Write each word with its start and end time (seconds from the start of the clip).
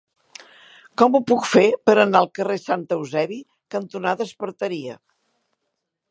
Com 1.01 1.17
ho 1.17 1.19
puc 1.31 1.43
fer 1.49 1.65
per 1.89 1.93
anar 2.03 2.21
al 2.21 2.29
carrer 2.39 2.55
Sant 2.63 2.85
Eusebi 2.95 3.37
cantonada 3.75 4.27
Esparteria? 4.29 4.97